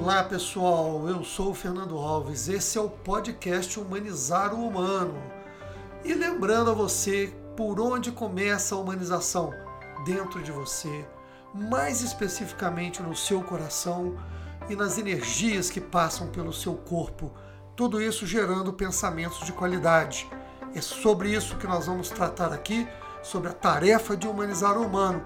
Olá 0.00 0.22
pessoal, 0.22 1.08
eu 1.08 1.24
sou 1.24 1.50
o 1.50 1.54
Fernando 1.54 1.98
Alves. 1.98 2.48
Esse 2.48 2.78
é 2.78 2.80
o 2.80 2.88
podcast 2.88 3.80
Humanizar 3.80 4.54
o 4.54 4.64
Humano. 4.64 5.20
E 6.04 6.14
lembrando 6.14 6.70
a 6.70 6.74
você 6.74 7.34
por 7.56 7.80
onde 7.80 8.12
começa 8.12 8.76
a 8.76 8.78
humanização 8.78 9.52
dentro 10.06 10.40
de 10.40 10.52
você, 10.52 11.04
mais 11.52 12.00
especificamente 12.00 13.02
no 13.02 13.14
seu 13.16 13.42
coração 13.42 14.16
e 14.68 14.76
nas 14.76 14.98
energias 14.98 15.68
que 15.68 15.80
passam 15.80 16.28
pelo 16.28 16.52
seu 16.52 16.74
corpo. 16.74 17.32
Tudo 17.74 18.00
isso 18.00 18.24
gerando 18.24 18.72
pensamentos 18.72 19.44
de 19.44 19.52
qualidade. 19.52 20.30
É 20.76 20.80
sobre 20.80 21.30
isso 21.30 21.56
que 21.56 21.66
nós 21.66 21.86
vamos 21.86 22.08
tratar 22.08 22.52
aqui, 22.52 22.86
sobre 23.20 23.50
a 23.50 23.52
tarefa 23.52 24.16
de 24.16 24.28
humanizar 24.28 24.78
o 24.78 24.86
humano. 24.86 25.24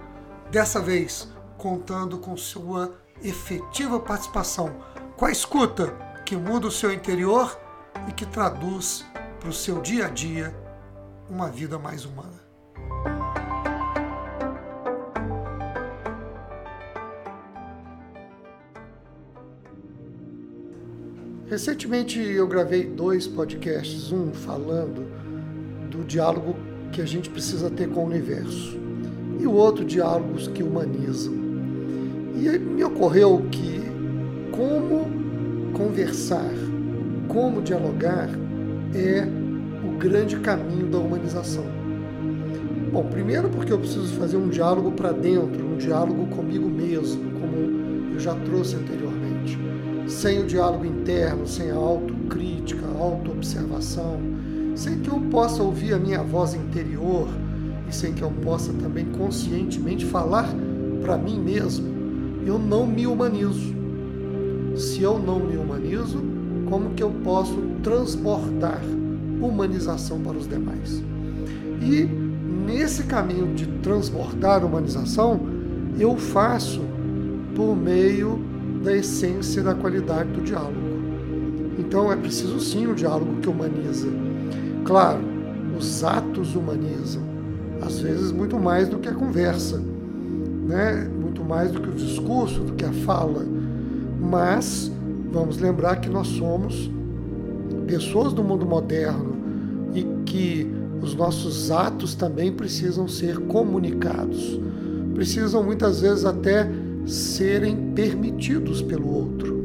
Dessa 0.51 0.81
vez, 0.81 1.29
contando 1.59 2.19
com 2.19 2.37
sua 2.39 3.02
efetiva 3.25 4.01
participação 4.01 4.75
com 5.17 5.27
a 5.27 5.31
escuta 5.31 5.95
que 6.25 6.37
muda 6.37 6.67
o 6.67 6.71
seu 6.71 6.93
interior 6.93 7.59
e 8.09 8.13
que 8.13 8.27
traduz 8.27 9.05
para 9.39 9.49
o 9.49 9.53
seu 9.53 9.81
dia 9.81 10.07
a 10.07 10.09
dia 10.09 10.55
uma 11.29 11.49
vida 11.49 11.79
mais 11.79 12.05
humana. 12.05 12.43
Recentemente 21.53 22.19
eu 22.19 22.47
gravei 22.47 22.85
dois 22.85 23.27
podcasts, 23.29 24.11
um 24.11 24.33
falando 24.33 25.07
do 25.91 26.03
diálogo 26.03 26.57
que 26.91 27.03
a 27.03 27.05
gente 27.05 27.29
precisa 27.29 27.71
ter 27.71 27.91
com 27.91 28.05
o 28.05 28.07
universo 28.07 28.79
e 29.39 29.47
o 29.47 29.53
outro 29.53 29.85
diálogos 29.85 30.49
que 30.49 30.63
humanizam. 30.63 31.52
E 32.35 32.59
me 32.59 32.83
ocorreu 32.83 33.47
que 33.51 33.81
como 34.51 35.07
conversar, 35.73 36.51
como 37.29 37.63
dialogar 37.63 38.29
é 38.95 39.27
o 39.85 39.99
grande 39.99 40.37
caminho 40.41 40.87
da 40.87 40.99
humanização. 40.99 41.65
Bom, 42.93 43.05
primeiro 43.05 43.49
porque 43.49 43.73
eu 43.73 43.79
preciso 43.79 44.15
fazer 44.15 44.37
um 44.37 44.49
diálogo 44.49 44.93
para 44.93 45.13
dentro, 45.13 45.65
um 45.65 45.77
diálogo 45.77 46.27
comigo 46.27 46.69
mesmo, 46.69 47.23
como 47.41 48.13
eu 48.13 48.21
já 48.21 48.35
trouxe 48.35 48.77
anteriormente. 48.77 49.59
Sem 50.07 50.41
o 50.41 50.47
diálogo 50.47 50.85
interno, 50.85 51.47
sem 51.47 51.71
a 51.71 51.75
autocrítica, 51.75 52.85
a 52.87 53.03
autoobservação, 53.03 54.21
sem 54.75 54.99
que 54.99 55.09
eu 55.09 55.21
possa 55.31 55.63
ouvir 55.63 55.95
a 55.95 55.99
minha 55.99 56.23
voz 56.23 56.55
interior 56.55 57.29
e 57.89 57.95
sem 57.95 58.13
que 58.13 58.23
eu 58.23 58.31
possa 58.43 58.73
também 58.75 59.07
conscientemente 59.07 60.05
falar 60.05 60.49
para 61.03 61.17
mim 61.17 61.39
mesmo 61.41 61.92
eu 62.47 62.59
não 62.59 62.87
me 62.87 63.07
humanizo. 63.07 63.75
Se 64.77 65.03
eu 65.03 65.19
não 65.19 65.39
me 65.39 65.57
humanizo, 65.57 66.19
como 66.69 66.91
que 66.91 67.03
eu 67.03 67.11
posso 67.23 67.57
transportar 67.83 68.81
humanização 69.41 70.21
para 70.21 70.37
os 70.37 70.49
demais? 70.49 71.03
E 71.81 72.05
nesse 72.67 73.05
caminho 73.05 73.55
de 73.55 73.67
transportar 73.83 74.65
humanização, 74.65 75.41
eu 75.99 76.17
faço 76.17 76.81
por 77.55 77.77
meio 77.77 78.41
da 78.83 78.97
essência 78.97 79.63
da 79.63 79.75
qualidade 79.75 80.31
do 80.31 80.41
diálogo. 80.41 80.93
Então 81.79 82.11
é 82.13 82.17
preciso 82.17 82.59
sim 82.61 82.87
o 82.87 82.95
diálogo 82.95 83.41
que 83.41 83.49
humaniza. 83.49 84.09
Claro, 84.85 85.21
os 85.79 86.03
atos 86.03 86.55
humanizam, 86.55 87.23
às 87.81 88.01
vezes 88.01 88.33
muito 88.33 88.59
mais 88.59 88.89
do 88.89 88.99
que 88.99 89.09
a 89.09 89.15
conversa, 89.15 89.81
né? 90.67 91.09
Muito 91.33 91.45
mais 91.45 91.73
do 91.73 91.81
que 91.81 91.89
o 91.89 91.95
discurso, 91.95 92.61
do 92.61 92.75
que 92.75 92.85
a 92.85 92.93
fala, 92.93 93.43
mas 94.21 94.93
vamos 95.33 95.57
lembrar 95.59 95.97
que 95.97 96.11
nós 96.11 96.29
somos 96.29 96.91
pessoas 97.87 98.35
do 98.35 98.45
mundo 98.45 98.67
moderno 98.67 99.35
e 99.95 100.07
que 100.27 100.71
os 101.01 101.15
nossos 101.15 101.71
atos 101.71 102.15
também 102.15 102.53
precisam 102.53 103.09
ser 103.09 103.39
comunicados, 103.39 104.61
precisam 105.15 105.63
muitas 105.63 106.03
vezes 106.03 106.27
até 106.27 106.71
serem 107.07 107.93
permitidos 107.95 108.83
pelo 108.83 109.11
outro, 109.11 109.59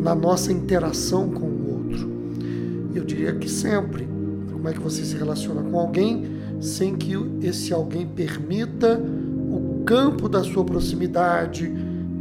na 0.00 0.14
nossa 0.14 0.52
interação 0.52 1.28
com 1.28 1.44
o 1.44 1.70
outro. 1.72 2.10
Eu 2.94 3.04
diria 3.04 3.34
que 3.34 3.48
sempre, 3.48 4.08
como 4.52 4.68
é 4.68 4.72
que 4.72 4.80
você 4.80 5.04
se 5.04 5.16
relaciona 5.16 5.62
com 5.62 5.76
alguém 5.76 6.38
sem 6.60 6.94
que 6.94 7.14
esse 7.42 7.72
alguém 7.72 8.06
permita 8.06 9.00
campo 9.84 10.28
da 10.28 10.42
sua 10.42 10.64
proximidade, 10.64 11.68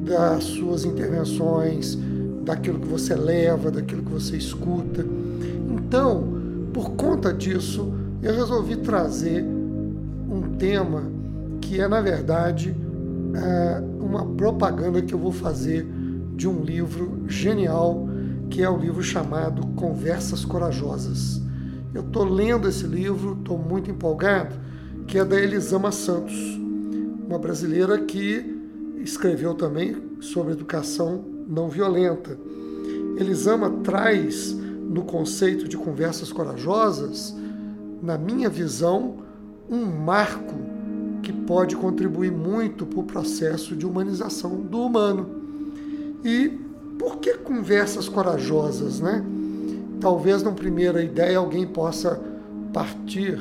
das 0.03 0.43
suas 0.43 0.85
intervenções, 0.85 1.97
daquilo 2.43 2.79
que 2.79 2.87
você 2.87 3.15
leva, 3.15 3.69
daquilo 3.69 4.01
que 4.03 4.11
você 4.11 4.37
escuta. 4.37 5.05
Então, 5.69 6.23
por 6.73 6.91
conta 6.91 7.33
disso, 7.33 7.93
eu 8.21 8.33
resolvi 8.33 8.77
trazer 8.77 9.43
um 9.43 10.55
tema 10.57 11.03
que 11.61 11.79
é, 11.79 11.87
na 11.87 12.01
verdade, 12.01 12.75
é, 13.35 13.83
uma 13.99 14.25
propaganda 14.25 15.01
que 15.01 15.13
eu 15.13 15.19
vou 15.19 15.31
fazer 15.31 15.87
de 16.35 16.47
um 16.47 16.63
livro 16.63 17.23
genial, 17.27 18.07
que 18.49 18.63
é 18.63 18.69
o 18.69 18.77
livro 18.77 19.03
chamado 19.03 19.65
Conversas 19.75 20.43
Corajosas. 20.43 21.41
Eu 21.93 22.01
estou 22.01 22.23
lendo 22.23 22.67
esse 22.67 22.87
livro, 22.87 23.37
estou 23.37 23.57
muito 23.57 23.91
empolgado, 23.91 24.55
que 25.05 25.17
é 25.17 25.25
da 25.25 25.39
Elisama 25.39 25.91
Santos 25.91 26.59
uma 27.29 27.37
brasileira 27.37 27.99
que 27.99 28.59
escreveu 29.03 29.53
também 29.53 29.95
sobre 30.19 30.53
educação 30.53 31.23
não 31.47 31.69
violenta. 31.69 32.35
Elisama 33.17 33.69
traz 33.83 34.51
no 34.51 35.03
conceito 35.03 35.67
de 35.67 35.77
conversas 35.77 36.31
corajosas, 36.31 37.35
na 38.01 38.17
minha 38.17 38.49
visão, 38.49 39.17
um 39.69 39.85
marco 39.85 40.55
que 41.21 41.31
pode 41.31 41.75
contribuir 41.75 42.31
muito 42.31 42.83
para 42.83 42.99
o 42.99 43.03
processo 43.03 43.75
de 43.75 43.85
humanização 43.85 44.55
do 44.55 44.81
humano. 44.81 45.29
E 46.25 46.49
por 46.97 47.17
que 47.17 47.35
conversas 47.35 48.09
corajosas, 48.09 48.99
né? 48.99 49.23
Talvez, 50.01 50.41
na 50.41 50.51
primeira 50.51 51.03
ideia, 51.03 51.37
alguém 51.37 51.67
possa 51.67 52.19
partir 52.73 53.39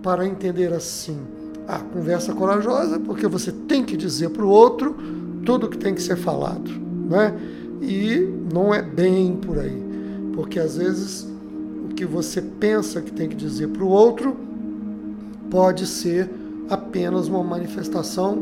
para 0.00 0.24
entender 0.24 0.72
assim 0.72 1.39
a 1.70 1.78
conversa 1.78 2.32
corajosa, 2.32 2.98
porque 2.98 3.28
você 3.28 3.52
tem 3.52 3.84
que 3.84 3.96
dizer 3.96 4.30
para 4.30 4.44
o 4.44 4.48
outro 4.48 4.96
tudo 5.44 5.68
que 5.68 5.78
tem 5.78 5.94
que 5.94 6.02
ser 6.02 6.16
falado, 6.16 6.70
né? 7.08 7.32
E 7.80 8.28
não 8.52 8.74
é 8.74 8.82
bem 8.82 9.36
por 9.36 9.58
aí, 9.58 9.82
porque 10.34 10.58
às 10.58 10.76
vezes 10.76 11.26
o 11.84 11.94
que 11.94 12.04
você 12.04 12.42
pensa 12.42 13.00
que 13.00 13.12
tem 13.12 13.28
que 13.28 13.36
dizer 13.36 13.68
para 13.68 13.84
o 13.84 13.88
outro 13.88 14.36
pode 15.48 15.86
ser 15.86 16.28
apenas 16.68 17.28
uma 17.28 17.42
manifestação 17.42 18.38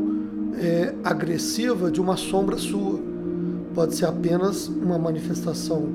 é, 0.57 0.93
agressiva 1.03 1.91
de 1.91 2.01
uma 2.01 2.17
sombra 2.17 2.57
sua, 2.57 2.99
pode 3.75 3.95
ser 3.95 4.07
apenas 4.07 4.67
uma 4.67 4.97
manifestação 4.97 5.87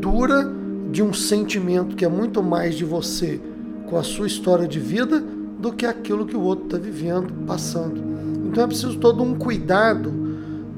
dura 0.00 0.52
de 0.90 1.02
um 1.02 1.12
sentimento 1.12 1.94
que 1.96 2.04
é 2.04 2.08
muito 2.08 2.42
mais 2.42 2.74
de 2.74 2.84
você 2.84 3.40
com 3.86 3.96
a 3.96 4.02
sua 4.02 4.26
história 4.26 4.66
de 4.66 4.80
vida 4.80 5.22
do 5.58 5.72
que 5.72 5.86
aquilo 5.86 6.26
que 6.26 6.36
o 6.36 6.40
outro 6.40 6.66
está 6.66 6.78
vivendo, 6.78 7.32
passando. 7.46 8.00
Então 8.46 8.64
é 8.64 8.66
preciso 8.66 8.98
todo 8.98 9.22
um 9.22 9.34
cuidado 9.34 10.12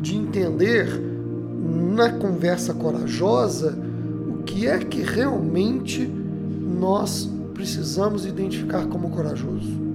de 0.01 0.17
entender 0.17 0.89
na 1.95 2.13
conversa 2.13 2.73
corajosa 2.73 3.77
o 4.29 4.43
que 4.45 4.67
é 4.67 4.79
que 4.79 5.03
realmente 5.03 6.07
nós 6.07 7.29
precisamos 7.55 8.25
identificar 8.25 8.87
como 8.87 9.11
corajoso. 9.11 9.89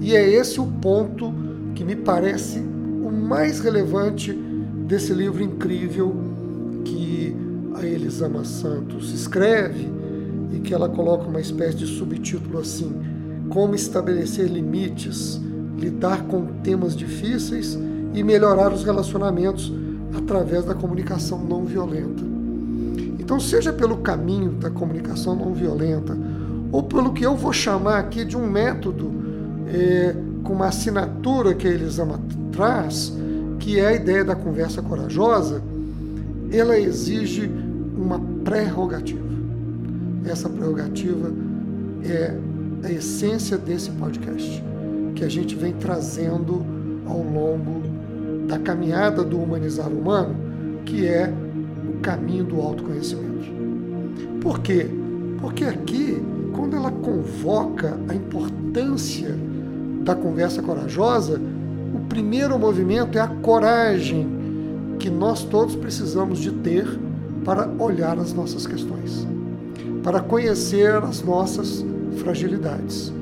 E 0.00 0.16
é 0.16 0.28
esse 0.28 0.58
o 0.58 0.66
ponto 0.66 1.32
que 1.74 1.84
me 1.84 1.94
parece 1.94 2.58
o 2.58 3.10
mais 3.10 3.60
relevante 3.60 4.32
desse 4.86 5.12
livro 5.12 5.42
incrível 5.42 6.16
que 6.84 7.36
a 7.74 7.84
Elisama 7.84 8.44
Santos 8.44 9.12
escreve 9.12 9.88
e 10.52 10.60
que 10.60 10.72
ela 10.72 10.88
coloca 10.88 11.28
uma 11.28 11.40
espécie 11.40 11.76
de 11.76 11.86
subtítulo 11.86 12.58
assim: 12.58 12.92
como 13.50 13.74
estabelecer 13.74 14.46
limites, 14.46 15.40
lidar 15.76 16.22
com 16.24 16.46
temas 16.62 16.96
difíceis 16.96 17.78
e 18.14 18.22
melhorar 18.22 18.72
os 18.72 18.84
relacionamentos 18.84 19.72
através 20.16 20.64
da 20.64 20.74
comunicação 20.74 21.44
não 21.44 21.64
violenta. 21.64 22.22
Então, 23.18 23.38
seja 23.38 23.72
pelo 23.72 23.98
caminho 23.98 24.52
da 24.52 24.70
comunicação 24.70 25.36
não 25.36 25.52
violenta, 25.52 26.16
ou 26.72 26.84
pelo 26.84 27.12
que 27.12 27.24
eu 27.24 27.36
vou 27.36 27.52
chamar 27.52 27.98
aqui 27.98 28.24
de 28.24 28.36
um 28.36 28.48
método 28.48 29.12
é, 29.68 30.14
com 30.42 30.52
uma 30.52 30.66
assinatura 30.66 31.54
que 31.54 31.66
a 31.66 31.70
Elisama 31.70 32.20
traz, 32.52 33.12
que 33.58 33.78
é 33.78 33.86
a 33.86 33.92
ideia 33.92 34.24
da 34.24 34.34
conversa 34.34 34.80
corajosa, 34.80 35.62
ela 36.52 36.78
exige 36.78 37.50
uma 37.96 38.20
prerrogativa. 38.44 39.20
Essa 40.24 40.48
prerrogativa 40.48 41.32
é 42.04 42.34
a 42.82 42.90
essência 42.90 43.58
desse 43.58 43.90
podcast 43.92 44.62
que 45.14 45.24
a 45.24 45.28
gente 45.28 45.54
vem 45.54 45.72
trazendo 45.74 46.64
ao 47.06 47.22
longo 47.22 47.82
da 48.46 48.58
caminhada 48.58 49.22
do 49.22 49.38
humanizar 49.38 49.88
humano, 49.88 50.34
que 50.84 51.06
é 51.06 51.32
caminho 52.00 52.44
do 52.44 52.60
autoconhecimento. 52.60 53.48
Por 54.40 54.60
quê? 54.60 54.86
Porque 55.40 55.64
aqui, 55.64 56.22
quando 56.54 56.76
ela 56.76 56.90
convoca 56.90 57.98
a 58.08 58.14
importância 58.14 59.36
da 60.02 60.14
conversa 60.14 60.62
corajosa, 60.62 61.40
o 61.94 62.00
primeiro 62.08 62.58
movimento 62.58 63.18
é 63.18 63.20
a 63.20 63.28
coragem 63.28 64.26
que 64.98 65.10
nós 65.10 65.44
todos 65.44 65.76
precisamos 65.76 66.38
de 66.38 66.50
ter 66.50 66.86
para 67.44 67.68
olhar 67.78 68.18
as 68.18 68.32
nossas 68.32 68.66
questões, 68.66 69.26
para 70.02 70.20
conhecer 70.20 70.94
as 70.94 71.22
nossas 71.22 71.84
fragilidades, 72.18 73.12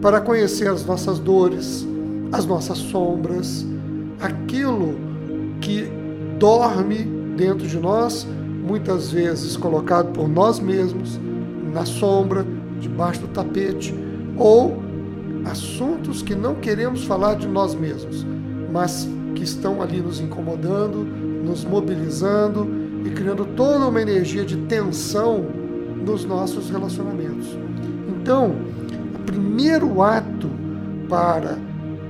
para 0.00 0.20
conhecer 0.20 0.68
as 0.68 0.84
nossas 0.84 1.18
dores, 1.18 1.86
as 2.32 2.46
nossas 2.46 2.78
sombras, 2.78 3.66
aquilo 4.20 4.94
que 5.60 5.88
dorme 6.38 6.98
dentro 7.36 7.66
de 7.66 7.78
nós, 7.78 8.26
muitas 8.66 9.10
vezes 9.10 9.56
colocado 9.56 10.12
por 10.12 10.28
nós 10.28 10.60
mesmos, 10.60 11.18
na 11.72 11.84
sombra, 11.84 12.46
debaixo 12.80 13.20
do 13.20 13.28
tapete, 13.28 13.94
ou 14.36 14.82
assuntos 15.44 16.22
que 16.22 16.34
não 16.34 16.54
queremos 16.56 17.04
falar 17.04 17.34
de 17.34 17.46
nós 17.46 17.74
mesmos, 17.74 18.26
mas 18.72 19.08
que 19.34 19.44
estão 19.44 19.80
ali 19.82 20.00
nos 20.00 20.20
incomodando, 20.20 21.04
nos 21.44 21.64
mobilizando 21.64 22.66
e 23.04 23.10
criando 23.10 23.44
toda 23.56 23.86
uma 23.86 24.00
energia 24.00 24.44
de 24.44 24.56
tensão 24.56 25.44
nos 26.04 26.24
nossos 26.24 26.70
relacionamentos. 26.70 27.56
Então, 28.20 28.54
o 29.14 29.18
primeiro 29.24 30.02
ato 30.02 30.50
para 31.08 31.56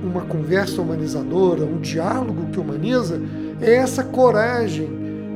uma 0.03 0.21
conversa 0.21 0.81
humanizadora, 0.81 1.63
um 1.63 1.79
diálogo 1.79 2.47
que 2.51 2.59
humaniza, 2.59 3.21
é 3.61 3.75
essa 3.75 4.03
coragem 4.03 4.89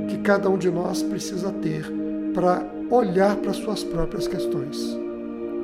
que 0.07 0.17
cada 0.17 0.49
um 0.49 0.57
de 0.57 0.69
nós 0.69 1.01
precisa 1.01 1.51
ter 1.51 1.85
para 2.33 2.65
olhar 2.89 3.35
para 3.37 3.53
suas 3.53 3.83
próprias 3.83 4.27
questões. 4.27 4.97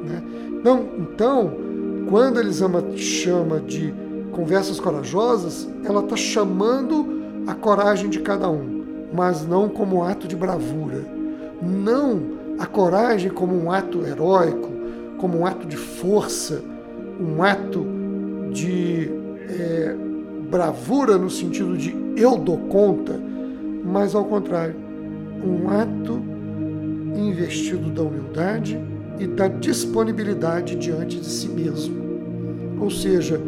Né? 0.05 0.23
Então, 0.59 0.85
então, 0.99 1.53
quando 2.09 2.39
Elisama 2.39 2.83
chama 2.95 3.59
de 3.59 3.93
conversas 4.31 4.79
corajosas, 4.79 5.67
ela 5.83 6.01
está 6.01 6.15
chamando 6.15 7.21
a 7.47 7.53
coragem 7.53 8.09
de 8.09 8.19
cada 8.19 8.49
um, 8.49 8.83
mas 9.13 9.45
não 9.45 9.67
como 9.67 10.03
ato 10.03 10.27
de 10.27 10.35
bravura. 10.35 11.03
Não 11.61 12.39
a 12.57 12.65
coragem 12.65 13.31
como 13.31 13.55
um 13.55 13.71
ato 13.71 14.05
heróico, 14.05 14.80
como 15.21 15.37
um 15.37 15.45
ato 15.45 15.67
de 15.67 15.77
força, 15.77 16.63
um 17.19 17.43
ato 17.43 17.85
de 18.51 19.07
é, 19.47 19.95
bravura 20.49 21.15
no 21.15 21.29
sentido 21.29 21.77
de 21.77 21.95
eu 22.17 22.39
dou 22.39 22.57
conta, 22.57 23.21
mas 23.85 24.15
ao 24.15 24.25
contrário, 24.25 24.75
um 25.45 25.69
ato 25.69 26.19
investido 27.15 27.91
da 27.91 28.01
humildade 28.01 28.79
e 29.19 29.27
da 29.27 29.47
disponibilidade 29.47 30.75
diante 30.75 31.19
de 31.19 31.27
si 31.27 31.49
mesmo. 31.49 32.01
Ou 32.79 32.89
seja, 32.89 33.39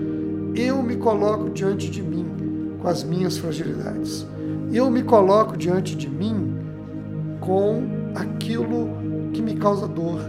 eu 0.55 0.83
me 0.83 0.95
coloco 0.95 1.49
diante 1.49 1.89
de 1.89 2.03
mim 2.03 2.27
com 2.79 2.87
as 2.87 3.03
minhas 3.03 3.35
fragilidades. 3.37 4.27
Eu 4.71 4.91
me 4.91 5.01
coloco 5.01 5.57
diante 5.57 5.95
de 5.95 6.07
mim 6.07 6.53
com 7.39 7.81
aquilo 8.13 8.89
que 9.33 9.41
me 9.41 9.55
causa 9.55 9.87
dor, 9.87 10.21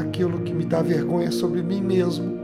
aquilo 0.00 0.40
que 0.40 0.52
me 0.52 0.64
dá 0.64 0.82
vergonha 0.82 1.30
sobre 1.30 1.62
mim 1.62 1.80
mesmo, 1.80 2.38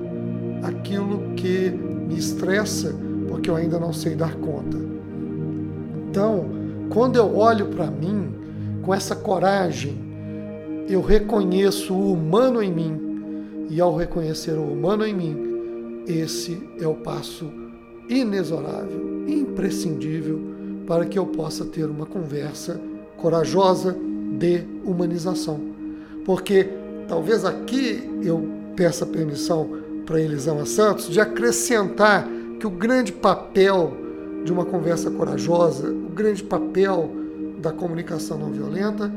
aquilo 0.63 1.35
que 1.35 1.71
me 1.71 2.17
estressa 2.17 2.95
porque 3.29 3.51
eu 3.51 3.57
ainda 3.57 3.79
não 3.79 3.93
sei 3.93 4.15
dar 4.15 4.35
conta. 4.37 4.79
Então, 6.09 6.47
quando 6.89 7.17
eu 7.17 7.37
olho 7.37 7.67
para 7.67 7.91
mim 7.91 8.33
com 8.83 8.95
essa 8.95 9.15
coragem, 9.15 9.99
eu 10.89 11.01
reconheço 11.01 11.93
o 11.93 12.13
humano 12.13 12.63
em 12.63 12.73
mim, 12.73 13.01
e 13.69 13.81
ao 13.81 13.97
reconhecer 13.97 14.53
o 14.53 14.63
humano 14.63 15.05
em 15.05 15.15
mim, 15.15 16.05
esse 16.07 16.57
é 16.81 16.87
o 16.87 16.95
passo 16.95 17.53
inexorável, 18.09 19.25
imprescindível 19.27 20.41
para 20.87 21.05
que 21.05 21.19
eu 21.19 21.27
possa 21.27 21.65
ter 21.65 21.85
uma 21.87 22.07
conversa 22.07 22.81
corajosa 23.17 23.97
de 24.39 24.63
humanização. 24.85 25.61
Porque 26.25 26.69
talvez 27.09 27.45
aqui 27.45 28.09
eu 28.23 28.49
peça 28.75 29.07
permissão 29.07 29.69
para 30.05 30.21
Elisama 30.21 30.67
Santos 30.67 31.09
de 31.09 31.21
acrescentar 31.21 32.29
que 32.61 32.67
o 32.67 32.71
grande 32.71 33.13
papel 33.13 33.97
de 34.45 34.53
uma 34.53 34.65
conversa 34.65 35.11
corajosa, 35.11 35.91
o 35.91 36.11
grande 36.11 36.43
papel 36.43 37.11
da 37.61 37.73
comunicação 37.73 38.39
não 38.39 38.51
violenta 38.51 39.11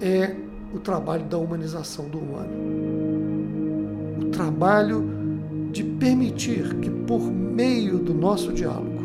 é 0.00 0.34
o 0.72 0.78
trabalho 0.78 1.24
da 1.24 1.36
humanização 1.36 2.08
do 2.08 2.18
humano. 2.18 2.50
O 4.22 4.24
trabalho 4.30 5.04
de 5.70 5.84
permitir 5.84 6.74
que, 6.76 6.88
por 6.88 7.20
meio 7.20 7.98
do 7.98 8.14
nosso 8.14 8.52
diálogo, 8.52 9.00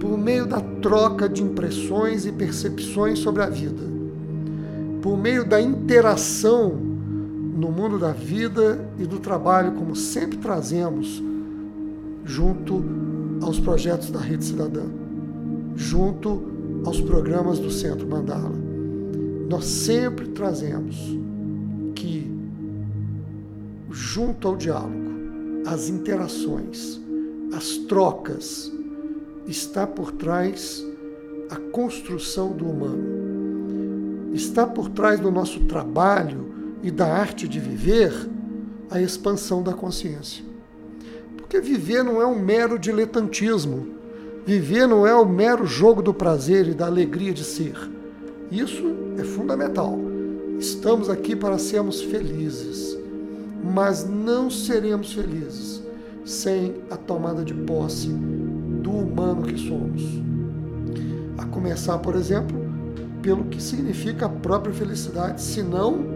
por 0.00 0.18
meio 0.18 0.46
da 0.46 0.60
troca 0.82 1.28
de 1.28 1.42
impressões 1.42 2.26
e 2.26 2.32
percepções 2.32 3.20
sobre 3.20 3.42
a 3.42 3.48
vida, 3.48 3.82
por 5.00 5.16
meio 5.16 5.44
da 5.44 5.60
interação 5.60 6.83
no 7.64 7.72
mundo 7.72 7.98
da 7.98 8.12
vida 8.12 8.86
e 8.98 9.06
do 9.06 9.18
trabalho, 9.18 9.72
como 9.72 9.96
sempre 9.96 10.36
trazemos, 10.36 11.22
junto 12.22 12.84
aos 13.40 13.58
projetos 13.58 14.10
da 14.10 14.20
Rede 14.20 14.44
Cidadã, 14.44 14.84
junto 15.74 16.42
aos 16.84 17.00
programas 17.00 17.58
do 17.58 17.70
Centro 17.70 18.06
Mandala. 18.06 18.52
Nós 19.48 19.64
sempre 19.64 20.28
trazemos 20.28 21.16
que, 21.94 22.30
junto 23.90 24.46
ao 24.46 24.56
diálogo, 24.56 24.92
as 25.66 25.88
interações, 25.88 27.00
as 27.54 27.78
trocas, 27.78 28.70
está 29.46 29.86
por 29.86 30.12
trás 30.12 30.84
a 31.48 31.56
construção 31.56 32.52
do 32.52 32.66
humano. 32.66 34.34
Está 34.34 34.66
por 34.66 34.90
trás 34.90 35.18
do 35.18 35.30
nosso 35.30 35.60
trabalho 35.60 36.52
e 36.84 36.90
da 36.90 37.06
arte 37.06 37.48
de 37.48 37.58
viver 37.58 38.12
a 38.90 39.00
expansão 39.00 39.62
da 39.62 39.72
consciência. 39.72 40.44
Porque 41.34 41.58
viver 41.58 42.04
não 42.04 42.20
é 42.20 42.26
um 42.26 42.38
mero 42.38 42.78
diletantismo. 42.78 43.88
Viver 44.44 44.86
não 44.86 45.06
é 45.06 45.14
o 45.14 45.26
mero 45.26 45.64
jogo 45.64 46.02
do 46.02 46.12
prazer 46.12 46.68
e 46.68 46.74
da 46.74 46.84
alegria 46.84 47.32
de 47.32 47.42
ser. 47.42 47.74
Isso 48.52 48.84
é 49.18 49.24
fundamental. 49.24 49.98
Estamos 50.58 51.08
aqui 51.08 51.34
para 51.34 51.56
sermos 51.56 52.02
felizes, 52.02 52.98
mas 53.62 54.06
não 54.06 54.50
seremos 54.50 55.14
felizes 55.14 55.82
sem 56.22 56.74
a 56.90 56.96
tomada 56.96 57.42
de 57.42 57.54
posse 57.54 58.08
do 58.08 58.90
humano 58.90 59.42
que 59.42 59.58
somos. 59.58 60.02
A 61.38 61.46
começar, 61.46 61.98
por 61.98 62.14
exemplo, 62.14 62.56
pelo 63.22 63.44
que 63.44 63.62
significa 63.62 64.26
a 64.26 64.28
própria 64.28 64.74
felicidade, 64.74 65.40
senão 65.40 66.13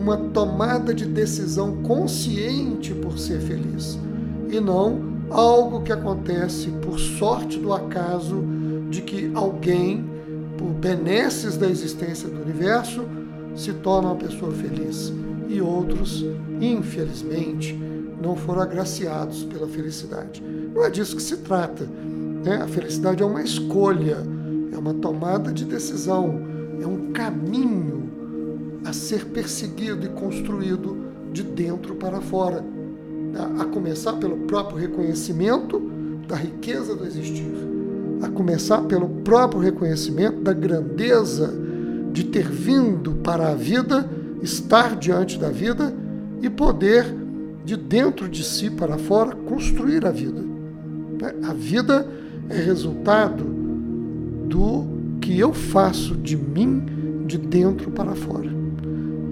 uma 0.00 0.16
tomada 0.16 0.94
de 0.94 1.04
decisão 1.04 1.82
consciente 1.82 2.94
por 2.94 3.18
ser 3.18 3.38
feliz 3.40 3.98
e 4.48 4.58
não 4.58 5.10
algo 5.30 5.82
que 5.82 5.92
acontece 5.92 6.70
por 6.82 6.98
sorte 6.98 7.58
do 7.58 7.72
acaso 7.72 8.42
de 8.88 9.02
que 9.02 9.30
alguém, 9.34 10.04
por 10.56 10.68
benesses 10.68 11.56
da 11.56 11.68
existência 11.68 12.28
do 12.28 12.40
universo, 12.42 13.04
se 13.54 13.74
torna 13.74 14.08
uma 14.08 14.16
pessoa 14.16 14.50
feliz 14.52 15.12
e 15.48 15.60
outros, 15.60 16.24
infelizmente, 16.60 17.78
não 18.22 18.34
foram 18.34 18.62
agraciados 18.62 19.44
pela 19.44 19.68
felicidade. 19.68 20.42
Não 20.74 20.84
é 20.84 20.90
disso 20.90 21.16
que 21.16 21.22
se 21.22 21.36
trata. 21.38 21.86
Né? 22.44 22.56
A 22.62 22.66
felicidade 22.66 23.22
é 23.22 23.26
uma 23.26 23.42
escolha, 23.42 24.18
é 24.72 24.78
uma 24.78 24.94
tomada 24.94 25.52
de 25.52 25.64
decisão, 25.64 26.40
é 26.80 26.86
um 26.86 27.12
caminho 27.12 27.89
a 28.84 28.92
ser 28.92 29.26
perseguido 29.26 30.06
e 30.06 30.08
construído 30.08 30.96
de 31.32 31.42
dentro 31.42 31.94
para 31.94 32.20
fora 32.20 32.64
a 33.58 33.64
começar 33.64 34.14
pelo 34.14 34.36
próprio 34.38 34.78
reconhecimento 34.78 35.80
da 36.26 36.36
riqueza 36.36 36.94
do 36.94 37.04
existir, 37.04 37.50
a 38.22 38.28
começar 38.28 38.82
pelo 38.82 39.08
próprio 39.08 39.60
reconhecimento 39.60 40.40
da 40.40 40.52
grandeza 40.52 41.52
de 42.12 42.24
ter 42.24 42.48
vindo 42.48 43.12
para 43.16 43.50
a 43.50 43.54
vida, 43.54 44.08
estar 44.42 44.96
diante 44.96 45.38
da 45.38 45.48
vida 45.48 45.94
e 46.42 46.48
poder, 46.50 47.06
de 47.64 47.76
dentro 47.76 48.28
de 48.28 48.42
si 48.42 48.70
para 48.70 48.98
fora, 48.98 49.34
construir 49.36 50.04
a 50.06 50.10
vida. 50.10 50.42
A 51.44 51.52
vida 51.52 52.06
é 52.48 52.56
resultado 52.56 53.44
do 54.48 54.86
que 55.20 55.38
eu 55.38 55.52
faço 55.52 56.16
de 56.16 56.36
mim 56.36 56.82
de 57.26 57.38
dentro 57.38 57.90
para 57.90 58.14
fora. 58.14 58.59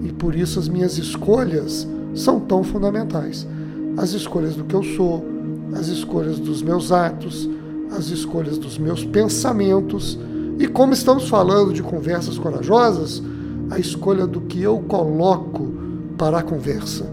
E 0.03 0.11
por 0.11 0.35
isso 0.35 0.59
as 0.59 0.67
minhas 0.67 0.97
escolhas 0.97 1.87
são 2.13 2.39
tão 2.39 2.63
fundamentais. 2.63 3.47
As 3.97 4.11
escolhas 4.11 4.55
do 4.55 4.63
que 4.63 4.75
eu 4.75 4.83
sou, 4.83 5.25
as 5.73 5.87
escolhas 5.87 6.39
dos 6.39 6.61
meus 6.61 6.91
atos, 6.91 7.49
as 7.91 8.07
escolhas 8.09 8.57
dos 8.57 8.77
meus 8.77 9.03
pensamentos. 9.03 10.17
E 10.57 10.67
como 10.67 10.93
estamos 10.93 11.27
falando 11.27 11.73
de 11.73 11.81
conversas 11.81 12.37
corajosas, 12.37 13.21
a 13.69 13.79
escolha 13.79 14.25
do 14.25 14.41
que 14.41 14.61
eu 14.61 14.79
coloco 14.79 15.73
para 16.17 16.39
a 16.39 16.43
conversa. 16.43 17.05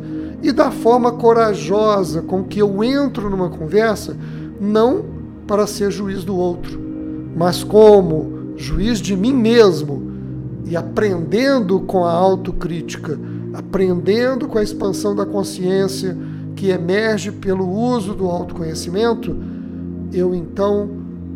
E 0.43 0.53
da 0.53 0.71
forma 0.71 1.13
corajosa 1.13 2.23
com 2.23 2.45
que 2.45 2.61
eu 2.61 2.83
entro 2.85 3.29
numa 3.31 3.49
conversa, 3.49 4.17
não 4.61 5.05
para 5.47 5.67
ser 5.67 5.91
juiz 5.91 6.25
do 6.25 6.37
outro, 6.37 6.79
mas 7.37 7.63
como 7.63 8.55
juiz 8.57 9.01
de 9.01 9.17
mim 9.17 9.33
mesmo 9.33 10.16
e 10.67 10.77
aprendendo 10.77 11.81
com 11.81 12.05
a 12.05 12.13
autocrítica, 12.13 13.19
aprendendo 13.55 14.49
com 14.49 14.59
a 14.59 14.63
expansão 14.63 15.15
da 15.15 15.25
consciência 15.25 16.17
que 16.57 16.71
emerge 16.71 17.31
pelo 17.31 17.69
uso 17.69 18.15
do 18.15 18.27
autoconhecimento, 18.27 19.37
eu 20.13 20.35
então 20.35 20.89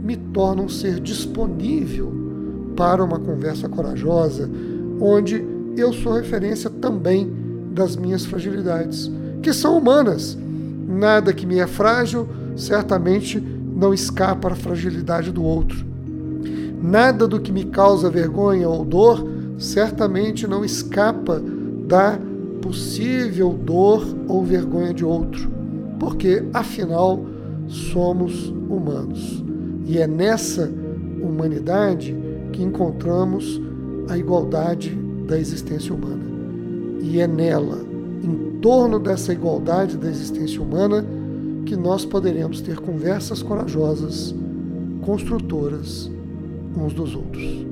me 0.03 0.17
torno 0.17 0.65
um 0.65 0.69
ser 0.69 0.99
disponível 0.99 2.13
para 2.77 3.05
uma 3.05 3.19
conversa 3.19 3.69
corajosa, 3.69 4.51
onde 5.01 5.45
eu 5.77 5.93
sou 5.93 6.15
referência 6.15 6.69
também 6.69 7.31
das 7.73 7.95
minhas 7.95 8.25
fragilidades, 8.25 9.11
que 9.43 9.53
são 9.53 9.79
humanas. 9.79 10.37
Nada 10.89 11.33
que 11.33 11.47
me 11.47 11.59
é 11.59 11.67
frágil 11.67 12.27
certamente 12.57 13.39
não 13.39 13.95
escapa 13.95 14.49
à 14.49 14.55
fragilidade 14.57 15.31
do 15.31 15.45
outro. 15.45 15.90
Nada 16.83 17.29
do 17.29 17.39
que 17.39 17.53
me 17.53 17.65
causa 17.65 18.09
vergonha 18.09 18.69
ou 18.69 18.85
dor 18.85 19.23
certamente 19.59 20.47
não 20.47 20.65
escapa 20.65 21.43
da 21.87 22.19
possível 22.63 23.53
dor 23.53 24.03
ou 24.27 24.43
vergonha 24.45 24.95
de 24.95 25.05
outro, 25.05 25.51
porque 25.99 26.43
afinal 26.55 27.21
somos 27.69 28.49
humanos. 28.49 29.45
E 29.87 29.99
é 29.99 30.07
nessa 30.07 30.73
humanidade 31.21 32.17
que 32.53 32.63
encontramos 32.63 33.61
a 34.09 34.17
igualdade 34.17 34.91
da 35.27 35.39
existência 35.39 35.95
humana. 35.95 36.25
E 37.03 37.21
é 37.21 37.27
nela, 37.27 37.79
em 38.23 38.59
torno 38.61 38.99
dessa 38.99 39.33
igualdade 39.33 39.99
da 39.99 40.09
existência 40.09 40.63
humana, 40.63 41.05
que 41.67 41.77
nós 41.77 42.05
poderemos 42.05 42.61
ter 42.61 42.79
conversas 42.79 43.43
corajosas, 43.43 44.35
construtoras 45.03 46.11
uns 46.77 46.93
dos 46.93 47.15
outros. 47.15 47.71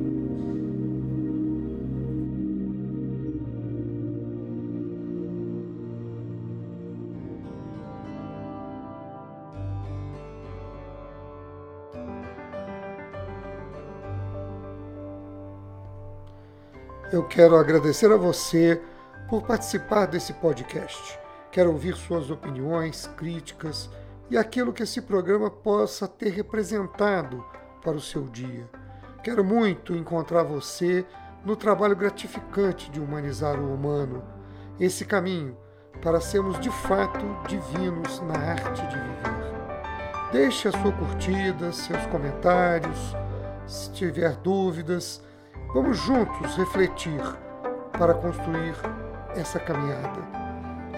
Eu 17.11 17.25
quero 17.27 17.57
agradecer 17.57 18.13
a 18.13 18.19
você 18.19 18.83
por 19.31 19.43
participar 19.43 20.07
desse 20.07 20.35
podcast. 20.35 21.19
Quero 21.51 21.73
ouvir 21.73 21.97
suas 21.97 22.31
opiniões, 22.31 23.07
críticas 23.17 23.89
e 24.31 24.37
aquilo 24.37 24.75
que 24.75 24.83
esse 24.83 25.01
programa 25.01 25.51
possa 25.51 26.07
ter 26.07 26.29
representado 26.29 27.43
para 27.83 27.97
o 27.97 28.01
seu 28.01 28.25
dia. 28.25 28.69
Quero 29.23 29.45
muito 29.45 29.95
encontrar 29.95 30.45
você 30.45 31.05
no 31.45 31.57
trabalho 31.57 31.97
gratificante 31.97 32.91
de 32.91 33.01
humanizar 33.01 33.59
o 33.59 33.75
humano, 33.75 34.23
esse 34.79 35.05
caminho 35.05 35.57
para 36.03 36.21
sermos 36.21 36.59
de 36.61 36.71
fato 36.71 37.25
divinos 37.49 38.21
na 38.23 38.39
arte 38.39 38.81
de 38.87 38.95
viver. 38.95 39.39
Deixe 40.33 40.69
a 40.69 40.73
sua 40.73 40.93
curtida, 40.93 41.73
seus 41.73 42.07
comentários, 42.07 43.17
se 43.67 43.91
tiver 43.93 44.37
dúvidas, 44.37 45.23
vamos 45.75 45.99
juntos 45.99 46.57
refletir 46.57 47.21
para 47.99 48.15
construir 48.15 48.75
essa 49.35 49.59
caminhada. 49.59 50.21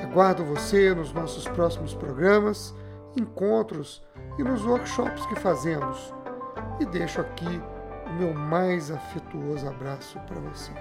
Aguardo 0.03 0.45
você 0.45 0.95
nos 0.95 1.13
nossos 1.13 1.49
próximos 1.49 1.95
programas, 1.95 2.75
encontros 3.17 4.03
e 4.39 4.43
nos 4.43 4.65
workshops 4.65 5.25
que 5.27 5.37
fazemos. 5.37 6.13
E 6.79 6.85
deixo 6.85 7.21
aqui 7.21 7.63
o 8.11 8.15
meu 8.15 8.35
mais 8.35 8.91
afetuoso 8.91 9.69
abraço 9.69 10.19
para 10.21 10.41
você. 10.41 10.73